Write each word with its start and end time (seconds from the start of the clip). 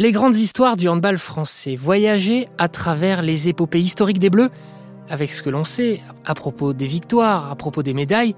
Les 0.00 0.12
grandes 0.12 0.36
histoires 0.36 0.76
du 0.76 0.88
handball 0.88 1.18
français, 1.18 1.74
voyager 1.74 2.48
à 2.56 2.68
travers 2.68 3.20
les 3.20 3.48
épopées 3.48 3.80
historiques 3.80 4.20
des 4.20 4.30
Bleus, 4.30 4.48
avec 5.08 5.32
ce 5.32 5.42
que 5.42 5.50
l'on 5.50 5.64
sait 5.64 6.00
à 6.24 6.34
propos 6.34 6.72
des 6.72 6.86
victoires, 6.86 7.50
à 7.50 7.56
propos 7.56 7.82
des 7.82 7.94
médailles, 7.94 8.36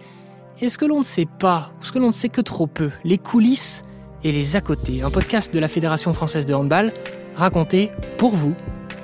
et 0.63 0.71
ce 0.71 0.79
que 0.79 0.87
l'on 0.87 1.01
ne 1.01 1.05
sait 1.05 1.29
pas, 1.39 1.75
ou 1.79 1.85
ce 1.85 1.93
que 1.93 1.99
l'on 1.99 2.07
ne 2.07 2.13
sait 2.13 2.31
que 2.31 2.41
trop 2.41 2.67
peu, 2.67 2.91
les 3.05 3.19
coulisses 3.19 3.83
et 4.25 4.33
les 4.33 4.57
à 4.57 4.63
côté. 4.63 5.03
Un 5.03 5.11
podcast 5.11 5.53
de 5.53 5.59
la 5.59 5.69
Fédération 5.69 6.15
française 6.15 6.47
de 6.47 6.55
handball, 6.55 6.95
raconté 7.37 7.93
pour 8.17 8.35
vous 8.35 8.55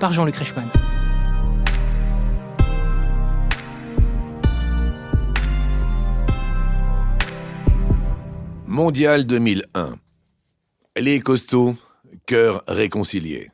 par 0.01 0.15
Jean-Luc 0.15 0.37
Reichmann. 0.37 0.71
Mondial 8.67 9.27
2001. 9.27 9.97
Les 10.99 11.21
costauds, 11.21 11.75
cœur 12.27 12.65
réconcilié. 12.67 13.49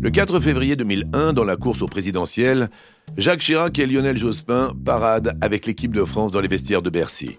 Le 0.00 0.10
4 0.10 0.40
février 0.40 0.76
2001, 0.76 1.34
dans 1.34 1.44
la 1.44 1.56
course 1.56 1.82
au 1.82 1.86
présidentiel, 1.86 2.70
Jacques 3.18 3.40
Chirac 3.40 3.78
et 3.78 3.86
Lionel 3.86 4.16
Jospin 4.16 4.72
paradent 4.84 5.36
avec 5.42 5.66
l'équipe 5.66 5.94
de 5.94 6.04
France 6.04 6.32
dans 6.32 6.40
les 6.40 6.48
vestiaires 6.48 6.82
de 6.82 6.90
Bercy. 6.90 7.38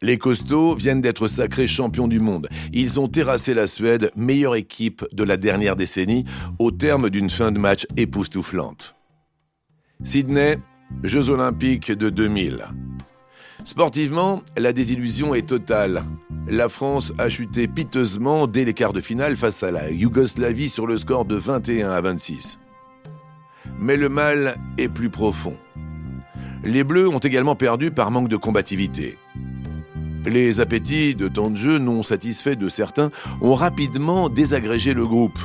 Les 0.00 0.18
costauds 0.18 0.74
viennent 0.74 1.02
d'être 1.02 1.28
sacrés 1.28 1.68
champions 1.68 2.08
du 2.08 2.18
monde. 2.18 2.48
Ils 2.72 2.98
ont 2.98 3.08
terrassé 3.08 3.54
la 3.54 3.66
Suède, 3.66 4.10
meilleure 4.16 4.56
équipe 4.56 5.04
de 5.12 5.22
la 5.22 5.36
dernière 5.36 5.76
décennie, 5.76 6.24
au 6.58 6.70
terme 6.70 7.10
d'une 7.10 7.30
fin 7.30 7.52
de 7.52 7.58
match 7.58 7.86
époustouflante. 7.96 8.96
Sydney, 10.02 10.56
Jeux 11.04 11.30
olympiques 11.30 11.92
de 11.92 12.10
2000. 12.10 12.64
Sportivement, 13.64 14.42
la 14.56 14.72
désillusion 14.72 15.34
est 15.34 15.48
totale. 15.48 16.02
La 16.48 16.68
France 16.68 17.12
a 17.18 17.28
chuté 17.28 17.68
piteusement 17.68 18.46
dès 18.48 18.64
les 18.64 18.74
quarts 18.74 18.92
de 18.92 19.00
finale 19.00 19.36
face 19.36 19.62
à 19.62 19.70
la 19.70 19.90
Yougoslavie 19.90 20.68
sur 20.68 20.86
le 20.86 20.98
score 20.98 21.24
de 21.24 21.36
21 21.36 21.90
à 21.90 22.00
26. 22.00 22.58
Mais 23.78 23.96
le 23.96 24.08
mal 24.08 24.56
est 24.78 24.88
plus 24.88 25.10
profond. 25.10 25.56
Les 26.64 26.82
Bleus 26.82 27.08
ont 27.08 27.18
également 27.18 27.54
perdu 27.54 27.90
par 27.92 28.10
manque 28.10 28.28
de 28.28 28.36
combativité. 28.36 29.16
Les 30.26 30.60
appétits 30.60 31.14
de 31.14 31.28
temps 31.28 31.50
de 31.50 31.56
jeu 31.56 31.78
non 31.78 32.02
satisfaits 32.02 32.56
de 32.56 32.68
certains 32.68 33.10
ont 33.40 33.54
rapidement 33.54 34.28
désagrégé 34.28 34.92
le 34.92 35.06
groupe. 35.06 35.38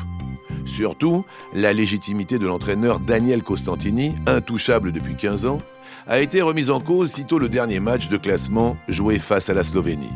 Surtout, 0.65 1.23
la 1.53 1.71
légitimité 1.71 2.37
de 2.37 2.45
l'entraîneur 2.45 2.99
Daniel 2.99 3.41
Costantini, 3.41 4.15
intouchable 4.27 4.91
depuis 4.91 5.15
15 5.15 5.45
ans, 5.45 5.59
a 6.07 6.19
été 6.21 6.41
remise 6.41 6.69
en 6.69 6.79
cause 6.79 7.11
sitôt 7.11 7.37
le 7.37 7.49
dernier 7.49 7.79
match 7.79 8.07
de 8.07 8.17
classement 8.17 8.77
joué 8.87 9.19
face 9.19 9.49
à 9.49 9.53
la 9.53 9.63
Slovénie. 9.63 10.13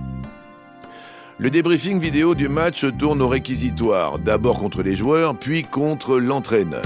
Le 1.38 1.50
débriefing 1.50 2.00
vidéo 2.00 2.34
du 2.36 2.47
match 2.47 2.86
tourne 2.97 3.22
au 3.22 3.28
réquisitoire, 3.28 4.19
d'abord 4.19 4.59
contre 4.59 4.84
les 4.84 4.95
joueurs, 4.95 5.38
puis 5.38 5.64
contre 5.64 6.17
l'entraîneur. 6.17 6.86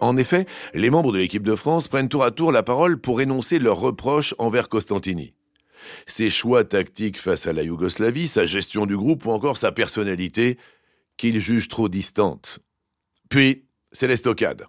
En 0.00 0.16
effet, 0.16 0.46
les 0.74 0.90
membres 0.90 1.12
de 1.12 1.18
l'équipe 1.18 1.44
de 1.44 1.54
France 1.54 1.86
prennent 1.86 2.08
tour 2.08 2.24
à 2.24 2.32
tour 2.32 2.50
la 2.50 2.64
parole 2.64 3.00
pour 3.00 3.20
énoncer 3.20 3.60
leurs 3.60 3.78
reproches 3.78 4.34
envers 4.38 4.68
Costantini. 4.68 5.34
Ses 6.06 6.28
choix 6.28 6.64
tactiques 6.64 7.18
face 7.18 7.46
à 7.46 7.52
la 7.52 7.62
Yougoslavie, 7.62 8.26
sa 8.26 8.44
gestion 8.44 8.86
du 8.86 8.96
groupe 8.96 9.24
ou 9.24 9.30
encore 9.30 9.56
sa 9.56 9.70
personnalité, 9.70 10.58
qu'ils 11.16 11.40
jugent 11.40 11.68
trop 11.68 11.88
distante. 11.88 12.58
Puis, 13.28 13.64
c'est 13.92 14.08
l'estocade. 14.08 14.66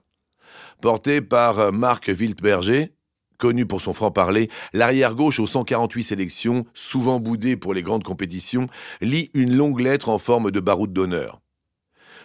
Porté 0.81 1.21
par 1.21 1.71
Marc 1.71 2.07
Wiltberger, 2.07 2.93
connu 3.37 3.65
pour 3.65 3.81
son 3.81 3.93
franc-parler, 3.93 4.49
l'arrière-gauche 4.73 5.39
aux 5.39 5.47
148 5.47 6.03
sélections, 6.03 6.65
souvent 6.73 7.19
boudé 7.19 7.57
pour 7.57 7.73
les 7.73 7.81
grandes 7.81 8.03
compétitions, 8.03 8.67
lit 9.01 9.31
une 9.33 9.55
longue 9.55 9.81
lettre 9.81 10.09
en 10.09 10.19
forme 10.19 10.51
de 10.51 10.59
baroud 10.59 10.93
d'honneur. 10.93 11.41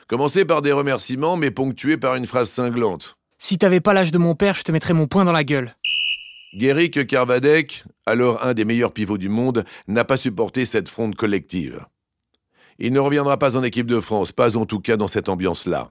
Commencé 0.07 0.45
par 0.45 0.63
des 0.63 0.73
remerciements, 0.73 1.37
mais 1.37 1.51
ponctué 1.51 1.97
par 1.97 2.15
une 2.15 2.27
phrase 2.27 2.51
cinglante. 2.51 3.17
Si 3.37 3.59
t'avais 3.59 3.81
pas 3.81 3.95
l'âge 3.95 4.11
de 4.11 4.19
mon 4.19 4.35
père, 4.35 4.55
je 4.55 4.63
te 4.63 4.73
mettrais 4.73 4.95
mon 4.95 5.07
poing 5.07 5.25
dans 5.25 5.33
la 5.33 5.45
gueule. 5.45 5.77
Guéric 6.55 7.07
Carvadec, 7.07 7.85
alors 8.07 8.45
un 8.45 8.55
des 8.55 8.65
meilleurs 8.65 8.93
pivots 8.93 9.19
du 9.19 9.29
monde, 9.29 9.65
n'a 9.87 10.05
pas 10.05 10.17
supporté 10.17 10.65
cette 10.65 10.89
fronde 10.89 11.15
collective. 11.15 11.85
Il 12.79 12.93
ne 12.93 13.01
reviendra 13.01 13.39
pas 13.39 13.57
en 13.57 13.63
équipe 13.63 13.87
de 13.87 14.01
France, 14.01 14.33
pas 14.33 14.57
en 14.57 14.67
tout 14.67 14.81
cas 14.81 14.97
dans 14.97 15.09
cette 15.09 15.29
ambiance-là. 15.29 15.91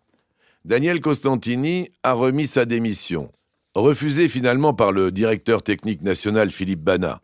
Daniel 0.68 1.00
Costantini 1.00 1.92
a 2.04 2.12
remis 2.12 2.46
sa 2.46 2.66
démission, 2.66 3.32
refusée 3.74 4.28
finalement 4.28 4.74
par 4.74 4.92
le 4.92 5.12
directeur 5.14 5.64
technique 5.64 6.02
national 6.02 6.52
Philippe 6.52 6.82
Bana. 6.82 7.22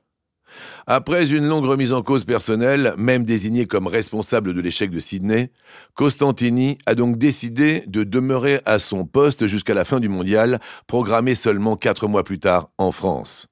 Après 0.88 1.30
une 1.30 1.46
longue 1.46 1.66
remise 1.66 1.92
en 1.92 2.04
cause 2.04 2.24
personnelle, 2.24 2.94
même 2.98 3.26
désigné 3.26 3.66
comme 3.66 3.88
responsable 3.88 4.54
de 4.54 4.62
l'échec 4.62 4.92
de 4.92 5.02
Sydney, 5.02 5.52
Costantini 5.94 6.78
a 6.86 6.96
donc 6.96 7.18
décidé 7.18 7.84
de 7.88 8.06
demeurer 8.06 8.62
à 8.64 8.80
son 8.80 9.04
poste 9.04 9.46
jusqu'à 9.46 9.74
la 9.74 9.84
fin 9.84 10.00
du 10.00 10.08
mondial, 10.08 10.62
programmé 10.88 11.36
seulement 11.36 11.76
quatre 11.76 12.08
mois 12.08 12.24
plus 12.24 12.40
tard 12.40 12.70
en 12.78 12.94
France. 12.94 13.48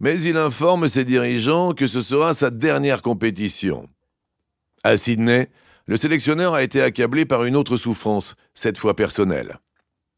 Mais 0.00 0.22
il 0.22 0.38
informe 0.38 0.88
ses 0.88 1.04
dirigeants 1.04 1.74
que 1.74 1.86
ce 1.86 2.00
sera 2.00 2.32
sa 2.32 2.50
dernière 2.50 3.02
compétition. 3.02 3.86
À 4.82 4.96
Sydney, 4.96 5.50
le 5.86 5.96
sélectionneur 5.96 6.54
a 6.54 6.62
été 6.62 6.82
accablé 6.82 7.24
par 7.24 7.44
une 7.44 7.56
autre 7.56 7.76
souffrance, 7.76 8.34
cette 8.54 8.78
fois 8.78 8.96
personnelle. 8.96 9.60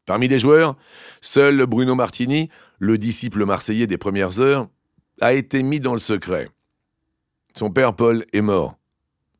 Parmi 0.05 0.27
les 0.27 0.39
joueurs, 0.39 0.75
seul 1.21 1.65
Bruno 1.67 1.93
Martini, 1.93 2.49
le 2.79 2.97
disciple 2.97 3.45
marseillais 3.45 3.85
des 3.85 3.99
premières 3.99 4.41
heures, 4.41 4.67
a 5.21 5.33
été 5.33 5.61
mis 5.61 5.79
dans 5.79 5.93
le 5.93 5.99
secret. 5.99 6.49
Son 7.55 7.69
père 7.69 7.95
Paul 7.95 8.25
est 8.33 8.41
mort. 8.41 8.77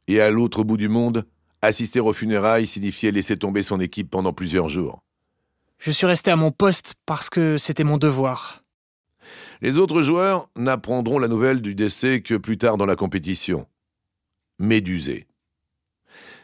Et 0.08 0.22
à 0.22 0.30
l'autre 0.30 0.64
bout 0.64 0.78
du 0.78 0.90
monde, 0.90 1.26
assister 1.62 2.00
aux 2.00 2.14
funérailles 2.14 2.68
signifiait 2.68 3.12
laisser 3.12 3.38
tomber 3.38 3.64
son 3.64 3.80
équipe 3.80 4.10
pendant 4.10 4.34
plusieurs 4.34 4.70
jours. 4.70 5.02
Je 5.80 5.92
suis 5.92 6.06
resté 6.06 6.30
à 6.30 6.36
mon 6.36 6.52
poste 6.52 6.96
parce 7.06 7.30
que 7.30 7.58
c'était 7.58 7.84
mon 7.84 7.98
devoir. 7.98 8.64
Les 9.62 9.78
autres 9.78 10.02
joueurs 10.02 10.50
n'apprendront 10.56 11.20
la 11.20 11.28
nouvelle 11.28 11.62
du 11.62 11.74
décès 11.74 12.22
que 12.22 12.36
plus 12.36 12.58
tard 12.58 12.78
dans 12.78 12.86
la 12.86 12.96
compétition. 12.96 13.66
Médusé. 14.60 15.29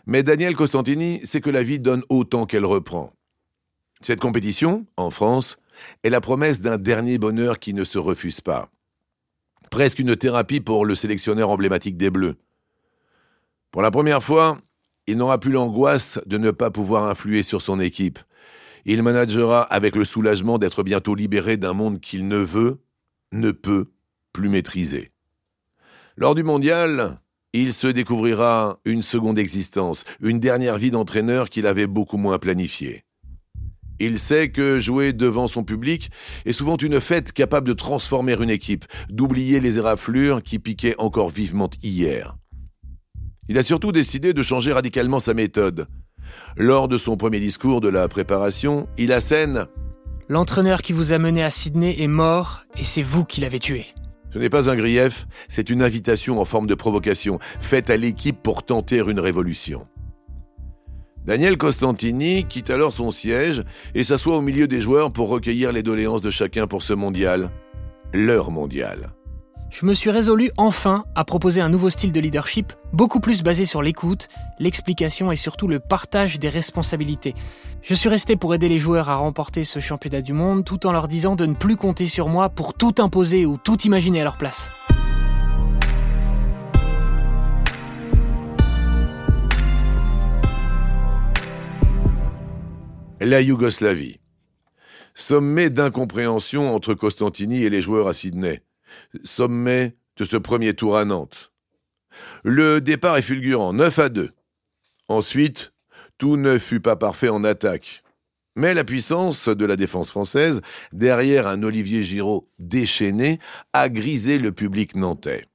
Mais 0.05 0.23
Daniel 0.23 0.55
Costantini 0.55 1.21
sait 1.23 1.41
que 1.41 1.49
la 1.49 1.63
vie 1.63 1.79
donne 1.79 2.03
autant 2.09 2.45
qu'elle 2.45 2.65
reprend. 2.65 3.13
Cette 4.01 4.19
compétition, 4.19 4.85
en 4.97 5.09
France, 5.09 5.57
est 6.03 6.09
la 6.09 6.21
promesse 6.21 6.61
d'un 6.61 6.77
dernier 6.77 7.17
bonheur 7.17 7.59
qui 7.59 7.73
ne 7.73 7.83
se 7.83 7.97
refuse 7.97 8.41
pas. 8.41 8.69
Presque 9.71 9.99
une 9.99 10.15
thérapie 10.15 10.61
pour 10.61 10.85
le 10.85 10.95
sélectionneur 10.95 11.49
emblématique 11.49 11.97
des 11.97 12.09
Bleus. 12.09 12.35
Pour 13.71 13.81
la 13.81 13.91
première 13.91 14.23
fois, 14.23 14.57
il 15.07 15.17
n'aura 15.17 15.39
plus 15.39 15.51
l'angoisse 15.51 16.19
de 16.25 16.37
ne 16.37 16.51
pas 16.51 16.71
pouvoir 16.71 17.09
influer 17.09 17.43
sur 17.43 17.61
son 17.61 17.79
équipe. 17.79 18.19
Il 18.85 19.01
managera 19.01 19.63
avec 19.63 19.95
le 19.95 20.05
soulagement 20.05 20.57
d'être 20.57 20.83
bientôt 20.83 21.15
libéré 21.15 21.57
d'un 21.57 21.73
monde 21.73 21.99
qu'il 21.99 22.27
ne 22.27 22.37
veut, 22.37 22.79
ne 23.31 23.51
peut 23.51 23.91
plus 24.33 24.49
maîtriser. 24.49 25.11
Lors 26.15 26.35
du 26.35 26.43
mondial, 26.43 27.19
il 27.61 27.73
se 27.73 27.87
découvrira 27.87 28.77
une 28.85 29.01
seconde 29.01 29.39
existence, 29.39 30.03
une 30.21 30.39
dernière 30.39 30.77
vie 30.77 30.91
d'entraîneur 30.91 31.49
qu'il 31.49 31.67
avait 31.67 31.87
beaucoup 31.87 32.17
moins 32.17 32.37
planifiée. 32.37 33.03
Il 33.97 34.19
sait 34.19 34.49
que 34.49 34.79
jouer 34.79 35.13
devant 35.13 35.47
son 35.47 35.63
public 35.63 36.11
est 36.45 36.51
souvent 36.51 36.75
une 36.75 36.99
fête 36.99 37.31
capable 37.31 37.67
de 37.67 37.73
transformer 37.73 38.33
une 38.33 38.49
équipe, 38.49 38.83
d'oublier 39.09 39.61
les 39.61 39.77
éraflures 39.77 40.43
qui 40.43 40.59
piquaient 40.59 40.95
encore 40.97 41.29
vivement 41.29 41.69
hier. 41.81 42.35
Il 43.47 43.57
a 43.57 43.63
surtout 43.63 43.93
décidé 43.93 44.33
de 44.33 44.41
changer 44.41 44.73
radicalement 44.73 45.19
sa 45.19 45.33
méthode. 45.33 45.87
Lors 46.57 46.89
de 46.89 46.97
son 46.97 47.15
premier 47.15 47.39
discours 47.39 47.79
de 47.79 47.87
la 47.87 48.09
préparation, 48.09 48.87
il 48.97 49.13
assène 49.13 49.67
L'entraîneur 50.27 50.81
qui 50.81 50.91
vous 50.91 51.13
a 51.13 51.19
mené 51.19 51.43
à 51.43 51.51
Sydney 51.51 52.01
est 52.01 52.07
mort 52.07 52.65
et 52.75 52.83
c'est 52.83 53.03
vous 53.03 53.23
qui 53.23 53.41
l'avez 53.41 53.59
tué. 53.59 53.85
Ce 54.35 54.39
n'est 54.39 54.49
pas 54.49 54.69
un 54.69 54.75
grief, 54.75 55.27
c'est 55.47 55.69
une 55.69 55.81
invitation 55.81 56.41
en 56.41 56.43
forme 56.43 56.67
de 56.67 56.75
provocation, 56.75 57.39
faite 57.61 57.89
à 57.89 57.95
l'équipe 57.95 58.35
pour 58.43 58.63
tenter 58.63 58.97
une 58.97 59.21
révolution. 59.21 59.87
Daniel 61.25 61.57
Costantini 61.57 62.43
quitte 62.43 62.69
alors 62.69 62.91
son 62.91 63.11
siège 63.11 63.63
et 63.93 64.03
s'assoit 64.03 64.35
au 64.35 64.41
milieu 64.41 64.67
des 64.67 64.81
joueurs 64.81 65.13
pour 65.13 65.29
recueillir 65.29 65.71
les 65.71 65.83
doléances 65.83 66.21
de 66.21 66.31
chacun 66.31 66.67
pour 66.67 66.83
ce 66.83 66.91
mondial, 66.91 67.49
leur 68.13 68.51
mondial 68.51 69.13
je 69.75 69.85
me 69.85 69.93
suis 69.93 70.09
résolu 70.09 70.51
enfin 70.55 71.03
à 71.15 71.25
proposer 71.25 71.59
un 71.59 71.67
nouveau 71.67 71.89
style 71.89 72.13
de 72.13 72.21
leadership, 72.21 72.71
beaucoup 72.93 73.19
plus 73.19 73.43
basé 73.43 73.65
sur 73.65 73.81
l'écoute, 73.81 74.29
l'explication 74.57 75.33
et 75.33 75.35
surtout 75.35 75.67
le 75.67 75.81
partage 75.81 76.39
des 76.39 76.47
responsabilités. 76.47 77.35
Je 77.81 77.93
suis 77.93 78.07
resté 78.07 78.37
pour 78.37 78.55
aider 78.55 78.69
les 78.69 78.79
joueurs 78.79 79.09
à 79.09 79.17
remporter 79.17 79.65
ce 79.65 79.81
championnat 79.81 80.21
du 80.21 80.31
monde 80.31 80.63
tout 80.63 80.87
en 80.87 80.93
leur 80.93 81.09
disant 81.09 81.35
de 81.35 81.45
ne 81.45 81.53
plus 81.53 81.75
compter 81.75 82.07
sur 82.07 82.29
moi 82.29 82.47
pour 82.47 82.73
tout 82.73 82.95
imposer 82.99 83.45
ou 83.45 83.57
tout 83.57 83.81
imaginer 83.81 84.21
à 84.21 84.23
leur 84.23 84.37
place. 84.37 84.71
La 93.19 93.41
Yougoslavie. 93.41 94.21
Sommet 95.15 95.69
d'incompréhension 95.69 96.73
entre 96.73 96.93
Costantini 96.93 97.63
et 97.63 97.69
les 97.69 97.81
joueurs 97.81 98.07
à 98.07 98.13
Sydney 98.13 98.61
sommet 99.23 99.95
de 100.17 100.25
ce 100.25 100.37
premier 100.37 100.73
tour 100.73 100.97
à 100.97 101.05
Nantes. 101.05 101.51
Le 102.43 102.81
départ 102.81 103.17
est 103.17 103.21
fulgurant, 103.21 103.73
9 103.73 103.99
à 103.99 104.09
2. 104.09 104.31
Ensuite, 105.07 105.73
tout 106.17 106.37
ne 106.37 106.57
fut 106.57 106.79
pas 106.79 106.95
parfait 106.95 107.29
en 107.29 107.43
attaque. 107.43 108.03
Mais 108.55 108.73
la 108.73 108.85
puissance 108.85 109.49
de 109.49 109.65
la 109.65 109.75
défense 109.75 110.09
française, 110.09 110.61
derrière 110.93 111.45
un 111.47 111.61
Olivier 111.63 112.03
Giraud 112.03 112.47
déchaîné, 112.57 113.39
a 113.73 113.89
grisé 113.89 114.39
le 114.39 114.53
public 114.53 114.95
nantais. 114.95 115.45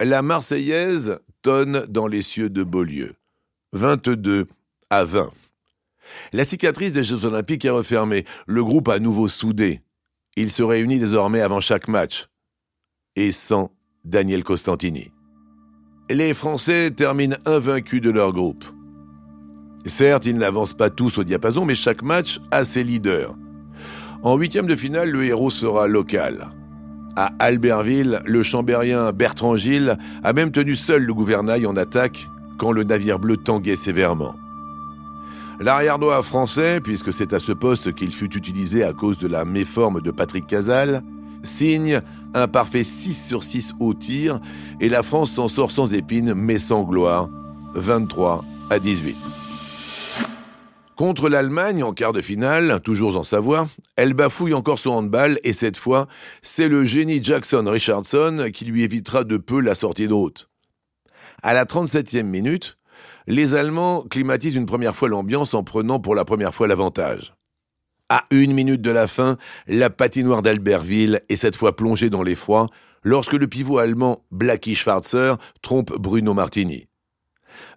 La 0.00 0.22
Marseillaise 0.22 1.20
tonne 1.42 1.86
dans 1.88 2.08
les 2.08 2.22
cieux 2.22 2.50
de 2.50 2.64
Beaulieu. 2.64 3.14
22 3.74 4.48
à 4.90 5.04
20. 5.04 5.30
La 6.32 6.44
cicatrice 6.44 6.92
des 6.92 7.04
Jeux 7.04 7.24
Olympiques 7.24 7.64
est 7.64 7.70
refermée. 7.70 8.24
Le 8.46 8.64
groupe 8.64 8.88
a 8.88 8.98
nouveau 8.98 9.28
soudé. 9.28 9.80
Il 10.36 10.50
se 10.50 10.62
réunit 10.62 10.98
désormais 10.98 11.40
avant 11.40 11.60
chaque 11.60 11.88
match. 11.88 12.26
Et 13.14 13.30
sans 13.30 13.70
Daniel 14.04 14.42
Costantini. 14.42 15.12
Les 16.10 16.34
Français 16.34 16.90
terminent 16.90 17.36
invaincus 17.46 18.00
de 18.00 18.10
leur 18.10 18.32
groupe. 18.32 18.64
Certes, 19.86 20.26
ils 20.26 20.36
n'avancent 20.36 20.74
pas 20.74 20.90
tous 20.90 21.18
au 21.18 21.24
diapason, 21.24 21.64
mais 21.64 21.74
chaque 21.74 22.02
match 22.02 22.40
a 22.50 22.64
ses 22.64 22.82
leaders. 22.82 23.34
En 24.22 24.36
huitième 24.36 24.66
de 24.66 24.74
finale, 24.74 25.10
le 25.10 25.24
héros 25.24 25.50
sera 25.50 25.86
local. 25.86 26.48
À 27.16 27.32
Albertville, 27.38 28.20
le 28.24 28.42
chambérien 28.42 29.12
Bertrand 29.12 29.56
Gilles 29.56 29.96
a 30.24 30.32
même 30.32 30.50
tenu 30.50 30.74
seul 30.74 31.04
le 31.04 31.14
gouvernail 31.14 31.64
en 31.66 31.76
attaque 31.76 32.26
quand 32.58 32.72
le 32.72 32.82
navire 32.82 33.18
bleu 33.18 33.36
tanguait 33.36 33.76
sévèrement. 33.76 34.34
L'arrière-droit 35.60 36.22
français, 36.22 36.80
puisque 36.80 37.12
c'est 37.12 37.32
à 37.32 37.38
ce 37.38 37.52
poste 37.52 37.94
qu'il 37.94 38.12
fut 38.12 38.36
utilisé 38.36 38.82
à 38.82 38.92
cause 38.92 39.18
de 39.18 39.28
la 39.28 39.44
méforme 39.44 40.00
de 40.00 40.10
Patrick 40.10 40.46
Casal, 40.46 41.02
signe 41.44 42.00
un 42.34 42.48
parfait 42.48 42.82
6 42.82 43.28
sur 43.28 43.44
6 43.44 43.74
au 43.78 43.94
tir 43.94 44.40
et 44.80 44.88
la 44.88 45.02
France 45.02 45.32
s'en 45.32 45.46
sort 45.46 45.70
sans 45.70 45.94
épine 45.94 46.34
mais 46.34 46.58
sans 46.58 46.82
gloire, 46.82 47.28
23 47.74 48.44
à 48.70 48.78
18. 48.78 49.16
Contre 50.96 51.28
l'Allemagne 51.28 51.82
en 51.82 51.92
quart 51.92 52.12
de 52.12 52.20
finale, 52.20 52.80
toujours 52.80 53.16
en 53.16 53.24
Savoie, 53.24 53.68
elle 53.96 54.14
bafouille 54.14 54.54
encore 54.54 54.78
son 54.78 54.90
handball 54.90 55.38
et 55.44 55.52
cette 55.52 55.76
fois, 55.76 56.06
c'est 56.42 56.68
le 56.68 56.84
génie 56.84 57.22
Jackson 57.22 57.64
Richardson 57.66 58.48
qui 58.52 58.64
lui 58.64 58.82
évitera 58.82 59.24
de 59.24 59.36
peu 59.36 59.60
la 59.60 59.74
sortie 59.74 60.08
de 60.08 60.12
route. 60.12 60.48
À 61.42 61.52
la 61.52 61.64
37e 61.64 62.22
minute, 62.22 62.78
les 63.26 63.54
Allemands 63.54 64.02
climatisent 64.02 64.56
une 64.56 64.66
première 64.66 64.94
fois 64.94 65.08
l'ambiance 65.08 65.54
en 65.54 65.64
prenant 65.64 66.00
pour 66.00 66.14
la 66.14 66.24
première 66.24 66.54
fois 66.54 66.68
l'avantage. 66.68 67.34
À 68.08 68.24
une 68.30 68.52
minute 68.52 68.82
de 68.82 68.90
la 68.90 69.06
fin, 69.06 69.38
la 69.66 69.88
patinoire 69.88 70.42
d'Albertville 70.42 71.22
est 71.28 71.36
cette 71.36 71.56
fois 71.56 71.74
plongée 71.74 72.10
dans 72.10 72.22
l'effroi 72.22 72.68
lorsque 73.02 73.32
le 73.32 73.46
pivot 73.46 73.78
allemand 73.78 74.24
Blackie 74.30 74.74
Schwarzer 74.74 75.36
trompe 75.62 75.92
Bruno 75.98 76.34
Martini. 76.34 76.86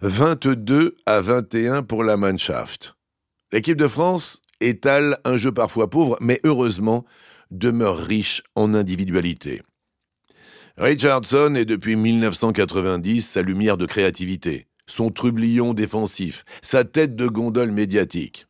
22 0.02 0.96
à 1.06 1.20
21 1.20 1.82
pour 1.82 2.04
la 2.04 2.16
Mannschaft. 2.16 2.94
L'équipe 3.52 3.78
de 3.78 3.88
France 3.88 4.42
étale 4.60 5.18
un 5.24 5.36
jeu 5.36 5.52
parfois 5.52 5.88
pauvre, 5.88 6.18
mais 6.20 6.40
heureusement 6.44 7.06
demeure 7.50 7.96
riche 7.96 8.42
en 8.54 8.74
individualité. 8.74 9.62
Richardson 10.76 11.54
est 11.54 11.64
depuis 11.64 11.96
1990 11.96 13.22
sa 13.22 13.42
lumière 13.42 13.76
de 13.76 13.86
créativité, 13.86 14.66
son 14.88 15.10
trublion 15.10 15.74
défensif, 15.74 16.44
sa 16.62 16.82
tête 16.82 17.14
de 17.14 17.28
gondole 17.28 17.70
médiatique. 17.70 18.46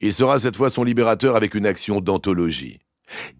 Il 0.00 0.14
sera 0.14 0.38
cette 0.38 0.56
fois 0.56 0.70
son 0.70 0.84
libérateur 0.84 1.36
avec 1.36 1.54
une 1.54 1.66
action 1.66 2.00
d'anthologie. 2.00 2.78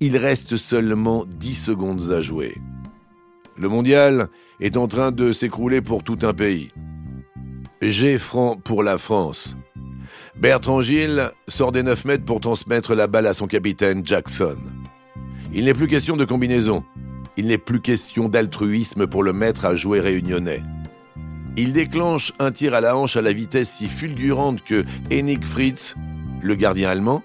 Il 0.01 0.17
reste 0.19 0.57
seulement 0.57 1.25
10 1.25 1.55
secondes 1.55 2.11
à 2.11 2.21
jouer. 2.21 2.55
Le 3.57 3.69
mondial 3.69 4.29
est 4.61 4.77
en 4.77 4.89
train 4.89 5.12
de 5.12 5.33
s'écrouler 5.33 5.81
pour 5.81 6.03
tout 6.03 6.19
un 6.23 6.35
pays. 6.35 6.71
G 7.81 8.19
pour 8.65 8.83
la 8.83 8.99
France. 8.99 9.57
Bertrand 10.37 10.83
Gilles 10.83 11.31
sort 11.49 11.73
des 11.73 11.83
9 11.83 12.05
mètres 12.05 12.25
pour 12.25 12.41
transmettre 12.41 12.95
la 12.95 13.07
balle 13.07 13.27
à 13.27 13.35
son 13.35 13.47
capitaine 13.47 14.05
Jackson. 14.05 14.59
Il 15.53 15.65
n'est 15.65 15.75
plus 15.75 15.87
question 15.87 16.17
de 16.17 16.25
combinaison. 16.25 16.85
Il 17.37 17.47
n'est 17.47 17.59
plus 17.59 17.81
question 17.81 18.29
d'altruisme 18.29 19.07
pour 19.07 19.23
le 19.23 19.33
mettre 19.33 19.65
à 19.65 19.75
jouer 19.75 20.01
réunionnais. 20.01 20.62
Il 21.56 21.73
déclenche 21.73 22.32
un 22.38 22.52
tir 22.52 22.75
à 22.75 22.81
la 22.81 22.97
hanche 22.97 23.17
à 23.17 23.23
la 23.23 23.32
vitesse 23.32 23.70
si 23.70 23.88
fulgurante 23.88 24.62
que 24.62 24.85
Hennig 25.11 25.44
Fritz, 25.44 25.94
le 26.43 26.55
gardien 26.55 26.88
allemand, 26.88 27.23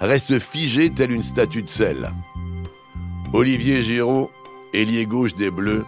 reste 0.00 0.38
figé 0.38 0.90
tel 0.90 1.12
une 1.12 1.22
statue 1.22 1.62
de 1.62 1.68
sel. 1.68 2.10
Olivier 3.32 3.82
Giraud, 3.82 4.30
ailier 4.74 5.06
gauche 5.06 5.34
des 5.34 5.50
Bleus, 5.50 5.84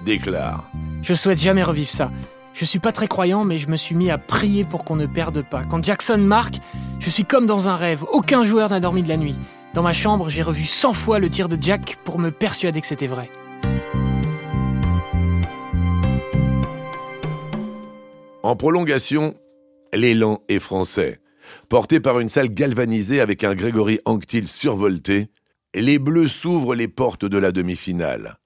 déclare 0.00 0.64
Je 1.02 1.14
souhaite 1.14 1.40
jamais 1.40 1.62
revivre 1.62 1.90
ça. 1.90 2.10
Je 2.54 2.64
suis 2.64 2.78
pas 2.78 2.92
très 2.92 3.06
croyant, 3.06 3.44
mais 3.44 3.58
je 3.58 3.68
me 3.68 3.76
suis 3.76 3.94
mis 3.94 4.10
à 4.10 4.18
prier 4.18 4.64
pour 4.64 4.84
qu'on 4.84 4.96
ne 4.96 5.06
perde 5.06 5.42
pas. 5.42 5.62
Quand 5.64 5.84
Jackson 5.84 6.18
marque, 6.18 6.56
je 6.98 7.10
suis 7.10 7.24
comme 7.24 7.46
dans 7.46 7.68
un 7.68 7.76
rêve. 7.76 8.04
Aucun 8.10 8.42
joueur 8.42 8.70
n'a 8.70 8.80
dormi 8.80 9.02
de 9.02 9.08
la 9.08 9.16
nuit. 9.16 9.36
Dans 9.74 9.82
ma 9.82 9.92
chambre, 9.92 10.28
j'ai 10.28 10.42
revu 10.42 10.64
100 10.64 10.92
fois 10.92 11.18
le 11.20 11.30
tir 11.30 11.48
de 11.48 11.56
Jack 11.60 11.98
pour 12.02 12.18
me 12.18 12.30
persuader 12.30 12.80
que 12.80 12.86
c'était 12.86 13.06
vrai. 13.06 13.30
En 18.48 18.56
prolongation, 18.56 19.34
l'élan 19.92 20.42
est 20.48 20.58
français. 20.58 21.20
Porté 21.68 22.00
par 22.00 22.18
une 22.18 22.30
salle 22.30 22.48
galvanisée 22.48 23.20
avec 23.20 23.44
un 23.44 23.54
Grégory 23.54 24.00
Anctil 24.06 24.48
survolté, 24.48 25.28
les 25.74 25.98
Bleus 25.98 26.28
s'ouvrent 26.28 26.74
les 26.74 26.88
portes 26.88 27.26
de 27.26 27.36
la 27.36 27.52
demi-finale. 27.52 28.38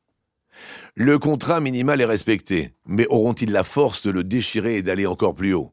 Le 0.96 1.20
contrat 1.20 1.60
minimal 1.60 2.00
est 2.00 2.04
respecté, 2.04 2.74
mais 2.84 3.06
auront-ils 3.10 3.52
la 3.52 3.62
force 3.62 4.04
de 4.04 4.10
le 4.10 4.24
déchirer 4.24 4.78
et 4.78 4.82
d'aller 4.82 5.06
encore 5.06 5.36
plus 5.36 5.54
haut? 5.54 5.70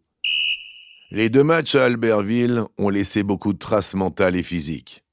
Les 1.10 1.30
deux 1.30 1.44
matchs 1.44 1.74
à 1.74 1.86
Albertville 1.86 2.66
ont 2.78 2.90
laissé 2.90 3.24
beaucoup 3.24 3.54
de 3.54 3.58
traces 3.58 3.96
mentales 3.96 4.36
et 4.36 4.44
physiques. 4.44 5.04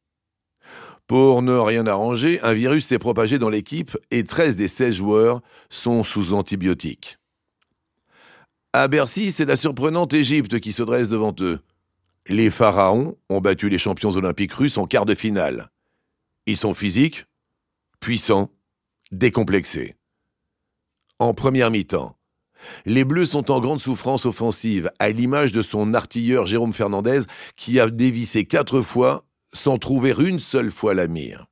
Pour 1.07 1.41
ne 1.41 1.57
rien 1.57 1.87
arranger, 1.87 2.39
un 2.43 2.53
virus 2.53 2.85
s'est 2.85 2.99
propagé 2.99 3.39
dans 3.39 3.49
l'équipe 3.49 3.97
et 4.11 4.25
13 4.25 4.57
des 4.57 4.69
16 4.69 4.95
joueurs 4.95 5.41
sont 5.71 6.05
sous 6.05 6.35
antibiotiques. 6.35 7.17
À 8.79 8.89
Bercy, 8.89 9.33
c'est 9.33 9.47
la 9.47 9.57
surprenante 9.57 10.13
Égypte 10.13 10.61
qui 10.61 10.75
se 10.75 10.83
dresse 10.83 11.09
devant 11.09 11.35
eux. 11.41 11.61
Les 12.27 12.51
pharaons 12.51 13.17
ont 13.31 13.41
battu 13.41 13.71
les 13.71 13.79
champions 13.79 14.11
olympiques 14.11 14.53
russes 14.53 14.77
en 14.77 14.85
quart 14.87 15.07
de 15.07 15.15
finale. 15.15 15.71
Ils 16.45 16.59
sont 16.59 16.75
physiques, 16.75 17.25
puissants, 18.01 18.51
décomplexés. 19.13 19.97
En 21.19 21.33
première 21.33 21.71
mi-temps, 21.71 22.19
les 22.85 23.07
Bleus 23.07 23.25
sont 23.25 23.51
en 23.51 23.61
grande 23.61 23.81
souffrance 23.81 24.27
offensive, 24.27 24.91
à 24.99 25.09
l'image 25.09 25.53
de 25.53 25.63
son 25.63 25.95
artilleur 25.95 26.45
Jérôme 26.45 26.75
Fernandez, 26.75 27.21
qui 27.57 27.81
a 27.81 27.89
dévissé 27.89 28.45
quatre 28.45 28.83
fois 28.83 29.25
sans 29.55 29.79
trouver 29.79 30.15
une 30.19 30.39
seule 30.39 30.71
fois 30.71 30.93
la 30.93 31.07
mire. 31.07 31.47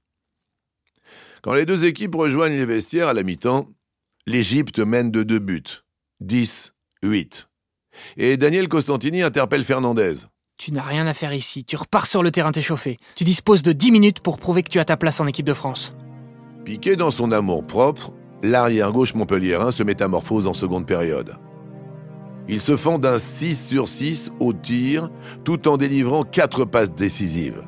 Quand 1.43 1.55
les 1.55 1.65
deux 1.65 1.87
équipes 1.87 2.17
rejoignent 2.17 2.53
les 2.53 2.67
vestiaires 2.67 3.09
à 3.09 3.15
la 3.15 3.23
mi-temps, 3.23 3.73
l'Égypte 4.27 4.79
mène 4.79 5.11
de 5.11 5.23
deux 5.23 5.39
buts, 5.39 5.85
10-8. 7.05 7.47
Et 8.17 8.37
Daniel 8.37 8.69
Costantini 8.69 9.23
interpelle 9.23 9.65
Fernandez. 9.65 10.15
Tu 10.57 10.73
n'as 10.73 10.83
rien 10.83 11.07
à 11.07 11.15
faire 11.15 11.33
ici, 11.33 11.65
tu 11.65 11.77
repars 11.77 12.07
sur 12.07 12.23
le 12.23 12.31
terrain 12.31 12.53
t'échauffer. 12.53 12.97
Tu 13.17 13.25
disposes 13.25 13.63
de 13.63 13.73
10 13.73 13.91
minutes 13.91 14.21
pour 14.21 14.39
prouver 14.39 14.63
que 14.63 14.71
tu 14.71 14.79
as 14.79 14.85
ta 14.85 14.97
place 14.97 15.21
en 15.21 15.27
équipe 15.27 15.47
de 15.47 15.53
France. 15.53 15.95
Piqué 16.65 16.97
dans 16.97 17.11
son 17.11 17.33
amour 17.33 17.67
propre, 17.67 18.13
l'arrière-gauche 18.43 19.15
montpelliérain 19.15 19.71
se 19.71 19.83
métamorphose 19.83 20.47
en 20.47 20.55
seconde 20.55 20.87
période. 20.87 21.37
Il 22.49 22.61
se 22.61 22.77
fend 22.77 22.99
d'un 22.99 23.19
6 23.19 23.69
sur 23.69 23.89
6 23.89 24.31
au 24.39 24.53
tir, 24.53 25.11
tout 25.45 25.67
en 25.67 25.77
délivrant 25.77 26.23
4 26.23 26.65
passes 26.65 26.93
décisives. 26.93 27.63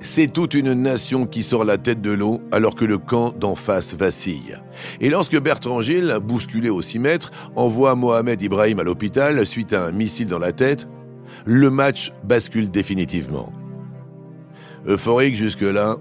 C'est 0.00 0.30
toute 0.30 0.54
une 0.54 0.74
nation 0.74 1.26
qui 1.26 1.42
sort 1.42 1.64
la 1.64 1.78
tête 1.78 2.02
de 2.02 2.10
l'eau 2.10 2.40
alors 2.52 2.74
que 2.74 2.84
le 2.84 2.98
camp 2.98 3.32
d'en 3.38 3.54
face 3.54 3.94
vacille. 3.94 4.58
Et 5.00 5.08
lorsque 5.08 5.38
Bertrand 5.40 5.80
Gilles, 5.80 6.18
bousculé 6.22 6.68
au 6.68 6.82
6 6.82 6.98
mètres, 6.98 7.32
envoie 7.56 7.94
Mohamed 7.94 8.40
Ibrahim 8.42 8.78
à 8.78 8.82
l'hôpital 8.82 9.46
suite 9.46 9.72
à 9.72 9.86
un 9.86 9.92
missile 9.92 10.28
dans 10.28 10.38
la 10.38 10.52
tête, 10.52 10.86
le 11.46 11.70
match 11.70 12.12
bascule 12.24 12.70
définitivement. 12.70 13.52
Euphorique 14.86 15.36
jusque-là, 15.36 15.96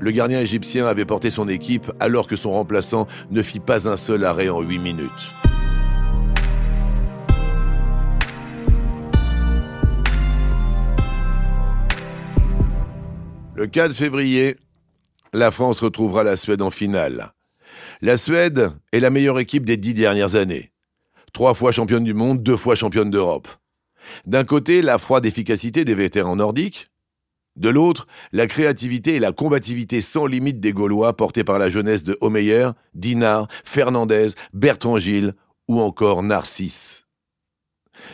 le 0.00 0.10
gardien 0.10 0.40
égyptien 0.40 0.86
avait 0.86 1.04
porté 1.04 1.30
son 1.30 1.48
équipe 1.48 1.90
alors 2.00 2.26
que 2.26 2.36
son 2.36 2.50
remplaçant 2.50 3.06
ne 3.30 3.42
fit 3.42 3.60
pas 3.60 3.88
un 3.88 3.96
seul 3.96 4.24
arrêt 4.24 4.48
en 4.48 4.60
8 4.60 4.78
minutes. 4.78 5.45
Le 13.56 13.66
4 13.66 13.94
février, 13.94 14.58
la 15.32 15.50
France 15.50 15.80
retrouvera 15.80 16.22
la 16.22 16.36
Suède 16.36 16.60
en 16.60 16.68
finale. 16.68 17.32
La 18.02 18.18
Suède 18.18 18.72
est 18.92 19.00
la 19.00 19.08
meilleure 19.08 19.38
équipe 19.38 19.64
des 19.64 19.78
dix 19.78 19.94
dernières 19.94 20.34
années. 20.34 20.72
Trois 21.32 21.54
fois 21.54 21.72
championne 21.72 22.04
du 22.04 22.12
monde, 22.12 22.42
deux 22.42 22.58
fois 22.58 22.74
championne 22.74 23.10
d'Europe. 23.10 23.48
D'un 24.26 24.44
côté, 24.44 24.82
la 24.82 24.98
froide 24.98 25.24
efficacité 25.24 25.86
des 25.86 25.94
vétérans 25.94 26.36
nordiques. 26.36 26.90
De 27.56 27.70
l'autre, 27.70 28.06
la 28.30 28.46
créativité 28.46 29.14
et 29.14 29.20
la 29.20 29.32
combativité 29.32 30.02
sans 30.02 30.26
limite 30.26 30.60
des 30.60 30.74
Gaulois 30.74 31.16
portés 31.16 31.42
par 31.42 31.58
la 31.58 31.70
jeunesse 31.70 32.02
de 32.02 32.18
Homeyer, 32.20 32.68
Dinard, 32.92 33.48
Fernandez, 33.64 34.28
Bertrand 34.52 34.98
Gilles 34.98 35.32
ou 35.66 35.80
encore 35.80 36.22
Narcisse, 36.22 37.06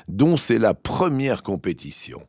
dont 0.06 0.36
c'est 0.36 0.60
la 0.60 0.72
première 0.72 1.42
compétition. 1.42 2.28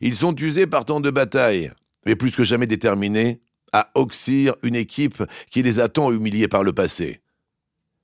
Ils 0.00 0.16
sont 0.16 0.34
usés 0.36 0.66
par 0.66 0.86
temps 0.86 1.00
de 1.00 1.10
bataille, 1.10 1.72
mais 2.06 2.16
plus 2.16 2.34
que 2.34 2.44
jamais 2.44 2.66
déterminés 2.66 3.40
à 3.72 3.90
oxyre 3.94 4.54
une 4.62 4.76
équipe 4.76 5.22
qui 5.50 5.62
les 5.62 5.80
a 5.80 5.88
tant 5.88 6.12
humiliés 6.12 6.48
par 6.48 6.62
le 6.62 6.72
passé. 6.72 7.20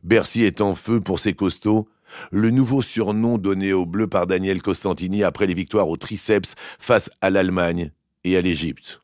Bercy 0.03 0.45
est 0.45 0.61
en 0.61 0.75
feu 0.75 1.01
pour 1.01 1.19
ses 1.19 1.35
costauds, 1.35 1.89
le 2.31 2.51
nouveau 2.51 2.83
surnom 2.83 3.37
donné 3.37 3.73
aux 3.73 3.85
Bleus 3.85 4.07
par 4.07 4.27
Daniel 4.27 4.63
Costantini 4.63 5.23
après 5.23 5.47
les 5.47 5.55
victoires 5.55 5.89
au 5.89 5.97
triceps 5.97 6.55
face 6.79 7.11
à 7.21 7.31
l'Allemagne 7.31 7.91
et 8.25 8.37
à 8.37 8.41
l'Égypte. 8.41 9.01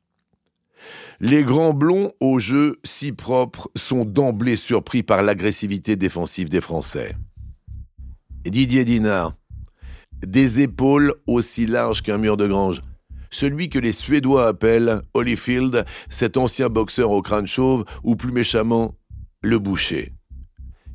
Les 1.20 1.42
grands 1.42 1.74
blonds 1.74 2.12
au 2.20 2.38
jeu 2.38 2.78
si 2.84 3.12
propres 3.12 3.70
sont 3.76 4.04
d'emblée 4.04 4.56
surpris 4.56 5.02
par 5.02 5.22
l'agressivité 5.22 5.96
défensive 5.96 6.48
des 6.48 6.60
Français. 6.60 7.16
Didier 8.44 8.84
Dinard, 8.84 9.34
des 10.26 10.60
épaules 10.60 11.14
aussi 11.26 11.66
larges 11.66 12.02
qu'un 12.02 12.18
mur 12.18 12.36
de 12.36 12.46
grange, 12.46 12.82
celui 13.34 13.68
que 13.68 13.78
les 13.78 13.92
Suédois 13.92 14.46
appellent 14.46 15.02
Holyfield, 15.12 15.84
cet 16.08 16.36
ancien 16.36 16.68
boxeur 16.68 17.10
au 17.10 17.20
crâne 17.20 17.46
chauve, 17.46 17.84
ou 18.04 18.14
plus 18.16 18.32
méchamment, 18.32 18.94
le 19.42 19.58
boucher. 19.58 20.12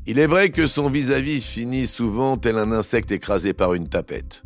Il 0.08 0.18
est 0.20 0.28
vrai 0.28 0.50
que 0.50 0.66
son 0.66 0.90
vis-à-vis 0.90 1.42
finit 1.42 1.86
souvent 1.86 2.38
tel 2.38 2.58
un 2.58 2.72
insecte 2.72 3.12
écrasé 3.12 3.54
par 3.54 3.74
une 3.74 3.90
tapette. 3.90 4.44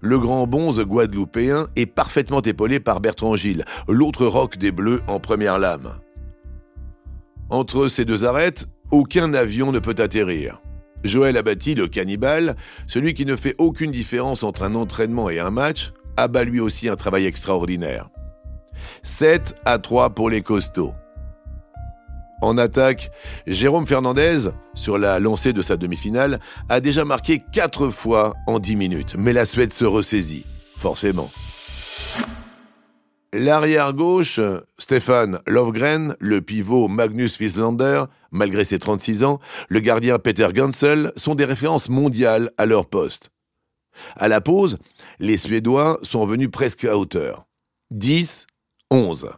Le 0.00 0.18
grand 0.18 0.46
bonze 0.46 0.80
guadeloupéen 0.80 1.68
est 1.76 1.86
parfaitement 1.86 2.40
épaulé 2.40 2.80
par 2.80 3.00
Bertrand 3.00 3.36
Gilles, 3.36 3.66
l'autre 3.86 4.24
roc 4.26 4.56
des 4.56 4.72
Bleus 4.72 5.02
en 5.06 5.20
première 5.20 5.58
lame. 5.58 5.92
Entre 7.50 7.88
ces 7.88 8.06
deux 8.06 8.24
arêtes, 8.24 8.66
aucun 8.90 9.34
avion 9.34 9.72
ne 9.72 9.78
peut 9.78 9.96
atterrir. 9.98 10.62
Joël 11.04 11.36
Abati, 11.36 11.74
le 11.74 11.86
cannibale, 11.86 12.56
celui 12.86 13.12
qui 13.12 13.26
ne 13.26 13.36
fait 13.36 13.54
aucune 13.58 13.90
différence 13.90 14.42
entre 14.42 14.62
un 14.62 14.74
entraînement 14.74 15.28
et 15.28 15.38
un 15.38 15.50
match, 15.50 15.92
abat 16.16 16.44
lui 16.44 16.60
aussi 16.60 16.88
un 16.88 16.96
travail 16.96 17.26
extraordinaire. 17.26 18.08
7 19.02 19.54
à 19.64 19.78
3 19.78 20.10
pour 20.10 20.30
les 20.30 20.42
costauds. 20.42 20.94
En 22.42 22.56
attaque, 22.56 23.10
Jérôme 23.46 23.86
Fernandez, 23.86 24.48
sur 24.74 24.96
la 24.96 25.18
lancée 25.18 25.52
de 25.52 25.60
sa 25.60 25.76
demi-finale, 25.76 26.40
a 26.70 26.80
déjà 26.80 27.04
marqué 27.04 27.42
4 27.52 27.88
fois 27.90 28.34
en 28.46 28.58
10 28.58 28.76
minutes. 28.76 29.14
Mais 29.18 29.34
la 29.34 29.44
Suède 29.44 29.72
se 29.72 29.84
ressaisit, 29.84 30.46
forcément. 30.76 31.30
L'arrière 33.32 33.92
gauche, 33.92 34.40
Stéphane 34.78 35.38
Lovgren, 35.46 36.16
le 36.18 36.40
pivot 36.40 36.88
Magnus 36.88 37.38
Wieslander, 37.38 38.04
malgré 38.32 38.64
ses 38.64 38.80
36 38.80 39.22
ans, 39.22 39.38
le 39.68 39.78
gardien 39.78 40.18
Peter 40.18 40.48
Gansel 40.52 41.12
sont 41.14 41.36
des 41.36 41.44
références 41.44 41.88
mondiales 41.90 42.50
à 42.58 42.66
leur 42.66 42.86
poste. 42.86 43.30
À 44.16 44.26
la 44.26 44.40
pause, 44.40 44.78
les 45.20 45.36
Suédois 45.36 46.00
sont 46.02 46.26
venus 46.26 46.50
presque 46.50 46.84
à 46.84 46.96
hauteur. 46.96 47.46
10, 47.90 48.46
11. 48.90 49.30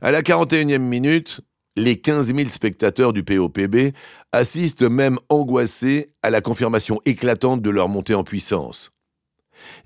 À 0.00 0.10
la 0.10 0.22
41e 0.22 0.78
minute, 0.78 1.40
les 1.76 2.00
15 2.00 2.34
000 2.34 2.48
spectateurs 2.48 3.12
du 3.12 3.24
POPB 3.24 3.94
assistent 4.32 4.82
même 4.82 5.18
angoissés 5.28 6.14
à 6.22 6.30
la 6.30 6.40
confirmation 6.40 7.00
éclatante 7.04 7.62
de 7.62 7.70
leur 7.70 7.88
montée 7.88 8.14
en 8.14 8.24
puissance. 8.24 8.92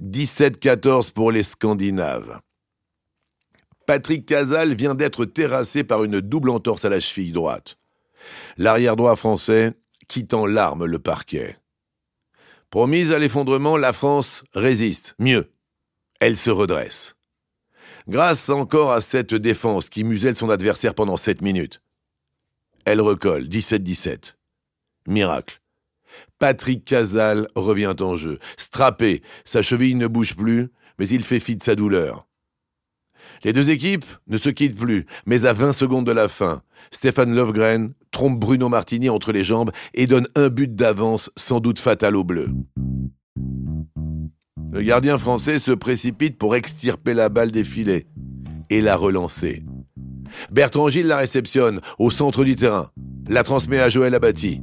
17-14 0.02 1.12
pour 1.12 1.32
les 1.32 1.42
Scandinaves. 1.42 2.40
Patrick 3.86 4.26
Casal 4.26 4.74
vient 4.74 4.94
d'être 4.94 5.24
terrassé 5.24 5.84
par 5.84 6.04
une 6.04 6.20
double 6.20 6.50
entorse 6.50 6.84
à 6.84 6.90
la 6.90 7.00
cheville 7.00 7.32
droite. 7.32 7.76
L'arrière 8.56 8.96
droit 8.96 9.16
français 9.16 9.74
quitte 10.08 10.34
en 10.34 10.46
larmes 10.46 10.84
le 10.84 10.98
parquet. 10.98 11.58
Promise 12.74 13.12
à 13.12 13.20
l'effondrement, 13.20 13.76
la 13.76 13.92
France 13.92 14.42
résiste. 14.52 15.14
Mieux, 15.20 15.52
elle 16.18 16.36
se 16.36 16.50
redresse. 16.50 17.14
Grâce 18.08 18.50
encore 18.50 18.90
à 18.90 19.00
cette 19.00 19.32
défense 19.32 19.88
qui 19.88 20.02
muselle 20.02 20.34
son 20.34 20.50
adversaire 20.50 20.92
pendant 20.92 21.16
7 21.16 21.40
minutes. 21.40 21.80
Elle 22.84 23.00
recolle, 23.00 23.44
17-17. 23.44 24.34
Miracle. 25.06 25.60
Patrick 26.40 26.84
Casal 26.84 27.46
revient 27.54 27.94
en 28.00 28.16
jeu. 28.16 28.40
Strappé, 28.56 29.22
sa 29.44 29.62
cheville 29.62 29.94
ne 29.94 30.08
bouge 30.08 30.34
plus, 30.34 30.72
mais 30.98 31.08
il 31.08 31.22
fait 31.22 31.38
fi 31.38 31.54
de 31.54 31.62
sa 31.62 31.76
douleur. 31.76 32.26
Les 33.44 33.52
deux 33.52 33.70
équipes 33.70 34.06
ne 34.26 34.36
se 34.36 34.48
quittent 34.50 34.80
plus, 34.80 35.06
mais 35.26 35.44
à 35.44 35.52
20 35.52 35.70
secondes 35.70 36.08
de 36.08 36.12
la 36.12 36.26
fin, 36.26 36.60
Stéphane 36.90 37.36
Lovgren 37.36 37.94
trompe 38.14 38.38
Bruno 38.38 38.70
Martini 38.70 39.10
entre 39.10 39.32
les 39.32 39.44
jambes 39.44 39.72
et 39.92 40.06
donne 40.06 40.28
un 40.36 40.48
but 40.48 40.74
d'avance 40.74 41.30
sans 41.36 41.60
doute 41.60 41.80
fatal 41.80 42.16
aux 42.16 42.24
Bleus. 42.24 42.48
Le 44.72 44.82
gardien 44.82 45.18
français 45.18 45.58
se 45.58 45.72
précipite 45.72 46.38
pour 46.38 46.56
extirper 46.56 47.12
la 47.12 47.28
balle 47.28 47.50
des 47.50 47.64
filets 47.64 48.06
et 48.70 48.80
la 48.80 48.96
relancer. 48.96 49.62
Bertrand 50.50 50.88
Gilles 50.88 51.06
la 51.06 51.18
réceptionne 51.18 51.80
au 51.98 52.10
centre 52.10 52.44
du 52.44 52.56
terrain, 52.56 52.90
la 53.28 53.42
transmet 53.42 53.80
à 53.80 53.88
Joël 53.88 54.14
Abati. 54.14 54.62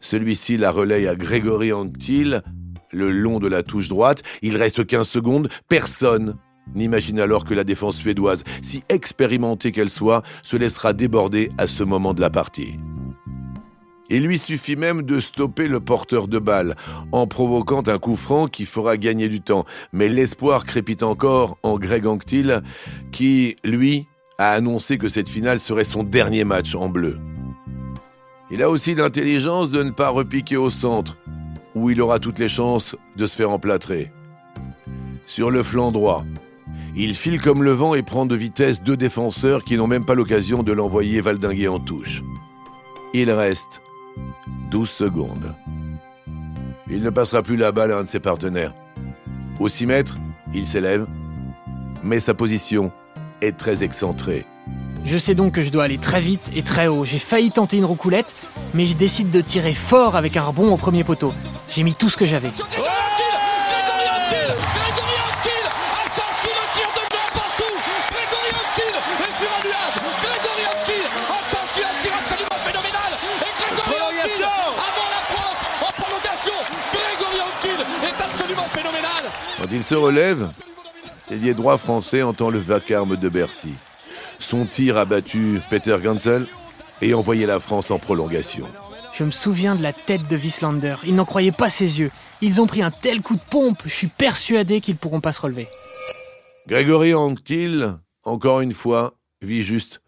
Celui-ci 0.00 0.56
la 0.56 0.70
relaye 0.70 1.06
à 1.06 1.14
Grégory 1.14 1.72
Anctil 1.72 2.42
le 2.90 3.10
long 3.10 3.38
de 3.38 3.48
la 3.48 3.62
touche 3.62 3.88
droite. 3.88 4.22
Il 4.42 4.56
reste 4.56 4.86
15 4.86 5.06
secondes. 5.06 5.48
Personne 5.68 6.36
n'imagine 6.74 7.20
alors 7.20 7.44
que 7.44 7.54
la 7.54 7.64
défense 7.64 7.96
suédoise, 7.96 8.44
si 8.62 8.82
expérimentée 8.88 9.72
qu'elle 9.72 9.90
soit, 9.90 10.22
se 10.42 10.56
laissera 10.56 10.92
déborder 10.92 11.50
à 11.58 11.66
ce 11.66 11.82
moment 11.82 12.14
de 12.14 12.20
la 12.20 12.30
partie. 12.30 12.78
Il 14.10 14.26
lui 14.26 14.38
suffit 14.38 14.76
même 14.76 15.02
de 15.02 15.18
stopper 15.18 15.66
le 15.66 15.80
porteur 15.80 16.28
de 16.28 16.38
balle 16.38 16.76
en 17.10 17.26
provoquant 17.26 17.82
un 17.86 17.98
coup 17.98 18.16
franc 18.16 18.48
qui 18.48 18.66
fera 18.66 18.98
gagner 18.98 19.28
du 19.28 19.40
temps. 19.40 19.64
Mais 19.92 20.08
l'espoir 20.08 20.66
crépite 20.66 21.02
encore 21.02 21.56
en 21.62 21.78
Greg 21.78 22.06
Anctil 22.06 22.62
qui, 23.12 23.56
lui, 23.64 24.06
a 24.36 24.50
annoncé 24.52 24.98
que 24.98 25.08
cette 25.08 25.28
finale 25.28 25.58
serait 25.58 25.84
son 25.84 26.04
dernier 26.04 26.44
match 26.44 26.74
en 26.74 26.88
bleu. 26.88 27.18
Il 28.50 28.62
a 28.62 28.68
aussi 28.68 28.94
l'intelligence 28.94 29.70
de 29.70 29.82
ne 29.82 29.90
pas 29.90 30.10
repiquer 30.10 30.58
au 30.58 30.68
centre, 30.68 31.16
où 31.74 31.88
il 31.88 32.00
aura 32.00 32.18
toutes 32.18 32.38
les 32.38 32.48
chances 32.48 32.94
de 33.16 33.26
se 33.26 33.34
faire 33.34 33.50
emplâtrer. 33.50 34.12
Sur 35.26 35.50
le 35.50 35.62
flanc 35.62 35.92
droit, 35.92 36.24
il 36.96 37.14
file 37.14 37.40
comme 37.40 37.62
le 37.62 37.72
vent 37.72 37.94
et 37.94 38.02
prend 38.02 38.26
de 38.26 38.36
vitesse 38.36 38.82
deux 38.82 38.96
défenseurs 38.96 39.64
qui 39.64 39.76
n'ont 39.76 39.86
même 39.86 40.04
pas 40.04 40.14
l'occasion 40.14 40.62
de 40.62 40.72
l'envoyer 40.72 41.20
valdinguer 41.20 41.68
en 41.68 41.80
touche. 41.80 42.22
Il 43.12 43.30
reste 43.30 43.82
12 44.70 44.88
secondes. 44.88 45.54
Il 46.88 47.02
ne 47.02 47.10
passera 47.10 47.42
plus 47.42 47.56
la 47.56 47.72
balle 47.72 47.92
à 47.92 47.98
un 47.98 48.04
de 48.04 48.08
ses 48.08 48.20
partenaires. 48.20 48.74
Au 49.58 49.68
6 49.68 49.86
mètres, 49.86 50.16
il 50.52 50.66
s'élève, 50.66 51.06
mais 52.02 52.20
sa 52.20 52.34
position 52.34 52.92
est 53.40 53.56
très 53.56 53.82
excentrée. 53.82 54.46
Je 55.04 55.18
sais 55.18 55.34
donc 55.34 55.54
que 55.54 55.62
je 55.62 55.70
dois 55.70 55.84
aller 55.84 55.98
très 55.98 56.20
vite 56.20 56.50
et 56.54 56.62
très 56.62 56.86
haut. 56.86 57.04
J'ai 57.04 57.18
failli 57.18 57.50
tenter 57.50 57.76
une 57.76 57.84
roucoulette, 57.84 58.32
mais 58.72 58.86
je 58.86 58.96
décide 58.96 59.30
de 59.30 59.40
tirer 59.40 59.74
fort 59.74 60.16
avec 60.16 60.36
un 60.36 60.42
rebond 60.42 60.72
au 60.72 60.76
premier 60.76 61.04
poteau. 61.04 61.34
J'ai 61.68 61.82
mis 61.82 61.94
tout 61.94 62.08
ce 62.08 62.16
que 62.16 62.24
j'avais. 62.24 62.50
Il 79.84 79.88
se 79.88 79.94
relève, 79.96 80.48
l'ailier 81.28 81.52
droit 81.52 81.76
français 81.76 82.22
entend 82.22 82.48
le 82.48 82.58
vacarme 82.58 83.18
de 83.18 83.28
Bercy. 83.28 83.74
Son 84.38 84.64
tir 84.64 84.96
a 84.96 85.04
battu 85.04 85.60
Peter 85.68 85.98
Gansel 86.02 86.46
et 87.02 87.12
envoyé 87.12 87.44
la 87.44 87.60
France 87.60 87.90
en 87.90 87.98
prolongation. 87.98 88.66
Je 89.12 89.24
me 89.24 89.30
souviens 89.30 89.74
de 89.74 89.82
la 89.82 89.92
tête 89.92 90.26
de 90.26 90.38
Wieslander. 90.38 90.96
Il 91.04 91.14
n'en 91.16 91.26
croyait 91.26 91.52
pas 91.52 91.68
ses 91.68 92.00
yeux. 92.00 92.10
Ils 92.40 92.62
ont 92.62 92.66
pris 92.66 92.80
un 92.80 92.90
tel 92.90 93.20
coup 93.20 93.34
de 93.34 93.42
pompe, 93.50 93.82
je 93.84 93.92
suis 93.92 94.06
persuadé 94.06 94.80
qu'ils 94.80 94.96
pourront 94.96 95.20
pas 95.20 95.32
se 95.32 95.42
relever. 95.42 95.68
Grégory 96.66 97.12
Anctil, 97.12 97.98
encore 98.22 98.62
une 98.62 98.72
fois, 98.72 99.18
vit 99.42 99.64
juste. 99.64 100.00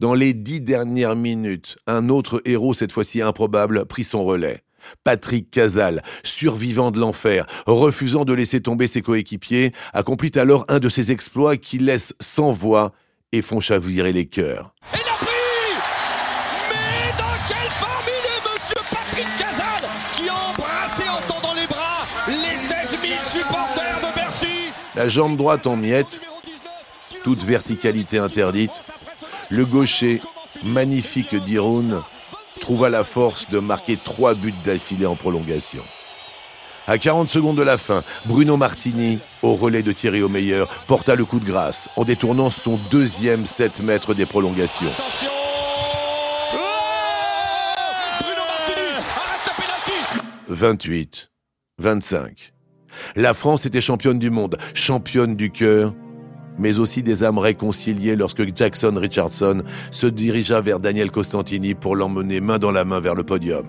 Dans 0.00 0.14
les 0.14 0.34
dix 0.34 0.60
dernières 0.60 1.14
minutes, 1.14 1.76
un 1.86 2.08
autre 2.08 2.42
héros, 2.44 2.74
cette 2.74 2.90
fois-ci 2.90 3.22
improbable, 3.22 3.86
prit 3.86 4.02
son 4.02 4.24
relais. 4.24 4.64
Patrick 5.04 5.50
Casal, 5.50 6.02
survivant 6.22 6.90
de 6.90 6.98
l'enfer, 6.98 7.46
refusant 7.66 8.24
de 8.24 8.32
laisser 8.32 8.60
tomber 8.60 8.86
ses 8.86 9.02
coéquipiers, 9.02 9.72
accomplit 9.92 10.32
alors 10.36 10.64
un 10.68 10.78
de 10.78 10.88
ces 10.88 11.12
exploits 11.12 11.56
qui 11.56 11.78
laissent 11.78 12.14
sans 12.20 12.52
voix 12.52 12.92
et 13.32 13.42
font 13.42 13.60
chavirer 13.60 14.12
les 14.12 14.26
cœurs. 14.26 14.74
Et 14.92 14.98
l'a 14.98 15.14
pris 15.18 15.28
Mais 16.70 17.12
dans 17.18 17.24
quelle 17.48 17.70
famille 17.70 18.54
Monsieur 18.54 18.74
Patrick 18.90 19.26
Casal 19.38 19.88
qui 20.14 20.28
a 20.28 20.34
embrassé 20.34 21.04
en 21.08 21.32
tendant 21.32 21.54
les 21.54 21.66
bras 21.66 22.06
les 22.28 22.56
16 22.56 22.98
000 23.00 23.20
supporters 23.20 24.00
de 24.00 24.14
Bercy 24.14 24.72
La 24.96 25.08
jambe 25.08 25.36
droite 25.36 25.66
en 25.66 25.76
miettes, 25.76 26.20
toute 27.22 27.42
verticalité 27.44 28.18
interdite. 28.18 28.72
Le 29.50 29.66
gaucher, 29.66 30.20
magnifique 30.62 31.34
Diroun, 31.34 32.02
trouva 32.70 32.88
la 32.88 33.02
force 33.02 33.48
de 33.50 33.58
marquer 33.58 33.96
trois 33.96 34.34
buts 34.34 34.54
d'affilée 34.64 35.04
en 35.04 35.16
prolongation. 35.16 35.82
À 36.86 36.98
40 36.98 37.28
secondes 37.28 37.56
de 37.56 37.64
la 37.64 37.76
fin, 37.76 38.04
Bruno 38.26 38.56
Martini, 38.56 39.18
au 39.42 39.56
relais 39.56 39.82
de 39.82 39.90
Thierry 39.90 40.22
Omeyer, 40.22 40.66
porta 40.86 41.16
le 41.16 41.24
coup 41.24 41.40
de 41.40 41.44
grâce 41.44 41.88
en 41.96 42.04
détournant 42.04 42.48
son 42.48 42.78
deuxième 42.88 43.44
7 43.44 43.82
mètres 43.82 44.14
des 44.14 44.24
prolongations. 44.24 44.86
Attention 44.86 45.30
Bruno 48.20 48.42
Martini 48.46 48.86
arrête 49.00 49.46
le 49.48 49.52
penalty 49.56 50.22
28, 50.46 51.30
25. 51.78 52.52
La 53.16 53.34
France 53.34 53.66
était 53.66 53.80
championne 53.80 54.20
du 54.20 54.30
monde, 54.30 54.58
championne 54.74 55.34
du 55.34 55.50
cœur, 55.50 55.92
mais 56.60 56.78
aussi 56.78 57.02
des 57.02 57.24
âmes 57.24 57.38
réconciliées 57.38 58.14
lorsque 58.14 58.54
Jackson 58.54 58.92
Richardson 58.94 59.62
se 59.90 60.06
dirigea 60.06 60.60
vers 60.60 60.78
Daniel 60.78 61.10
Costantini 61.10 61.74
pour 61.74 61.96
l'emmener 61.96 62.40
main 62.40 62.58
dans 62.58 62.70
la 62.70 62.84
main 62.84 63.00
vers 63.00 63.14
le 63.14 63.24
podium. 63.24 63.66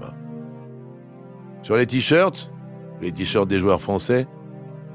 Sur 1.64 1.78
les 1.78 1.88
t-shirts, 1.88 2.52
les 3.02 3.12
t-shirts 3.12 3.48
des 3.48 3.60
joueurs 3.60 3.82
français, 3.82 4.28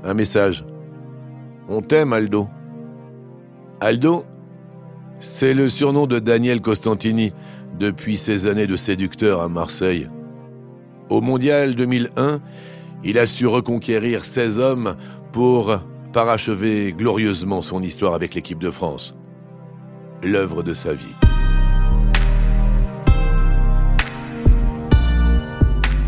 un 0.05 0.15
message. 0.15 0.65
On 1.69 1.81
t'aime, 1.81 2.13
Aldo. 2.13 2.49
Aldo, 3.81 4.25
c'est 5.19 5.55
le 5.55 5.69
surnom 5.69 6.07
de 6.07 6.19
Daniel 6.19 6.61
Costantini 6.61 7.33
depuis 7.79 8.19
ses 8.19 8.47
années 8.47 8.67
de 8.67 8.77
séducteur 8.77 9.41
à 9.41 9.49
Marseille. 9.49 10.09
Au 11.09 11.21
Mondial 11.23 11.75
2001, 11.75 12.41
il 13.05 13.19
a 13.19 13.27
su 13.27 13.47
reconquérir 13.47 14.25
16 14.25 14.59
hommes 14.59 14.97
pour 15.33 15.79
parachever 16.17 16.95
glorieusement 16.95 17.61
son 17.61 17.83
histoire 17.83 18.15
avec 18.15 18.35
l'équipe 18.35 18.59
de 18.59 18.71
France. 18.71 19.15
L'œuvre 20.23 20.63
de 20.63 20.73
sa 20.73 20.95
vie. 20.95 21.13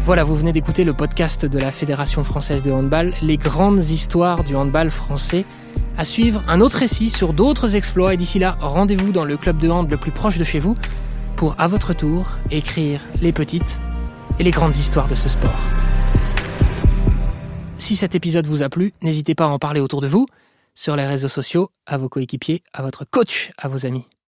Voilà, 0.07 0.25
vous 0.25 0.35
venez 0.35 0.55
d'écouter 0.55 0.85
le 0.85 0.95
podcast 0.95 1.45
de 1.45 1.59
la 1.59 1.71
Fédération 1.71 2.25
française 2.25 2.63
de 2.63 2.73
handball, 2.73 3.13
les 3.21 3.37
grandes 3.37 3.85
histoires 3.85 4.45
du 4.45 4.57
handball 4.57 4.91
français. 4.91 5.45
À 5.99 6.07
suivre, 6.07 6.43
un 6.49 6.63
autre 6.63 6.79
récit 6.79 7.11
sur 7.11 7.35
d'autres 7.35 7.77
exploits. 7.77 8.15
Et 8.15 8.17
d'ici 8.17 8.39
là, 8.39 8.57
rendez-vous 8.61 9.13
dans 9.13 9.27
le 9.27 9.37
club 9.37 9.59
de 9.59 9.69
hand 9.69 9.91
le 9.91 9.99
plus 9.99 10.11
proche 10.11 10.39
de 10.39 10.45
chez 10.45 10.59
vous 10.59 10.75
pour, 11.37 11.55
à 11.59 11.69
votre 11.69 11.93
tour, 11.93 12.25
écrire 12.51 13.03
les 13.21 13.33
petites 13.33 13.79
et 14.39 14.43
les 14.43 14.53
grandes 14.53 14.77
histoires 14.77 15.09
de 15.09 15.15
ce 15.15 15.29
sport. 15.29 15.61
Si 17.79 17.97
cet 17.97 18.15
épisode 18.15 18.47
vous 18.47 18.63
a 18.63 18.69
plu, 18.69 18.93
n'hésitez 19.03 19.35
pas 19.35 19.47
à 19.47 19.49
en 19.49 19.59
parler 19.59 19.81
autour 19.81 20.01
de 20.01 20.09
vous, 20.09 20.27
sur 20.75 20.97
les 20.97 21.07
réseaux 21.07 21.29
sociaux, 21.29 21.71
à 21.87 21.97
vos 21.97 22.09
coéquipiers, 22.09 22.63
à 22.73 22.83
votre 22.83 23.05
coach, 23.09 23.53
à 23.57 23.69
vos 23.69 23.87
amis. 23.87 24.05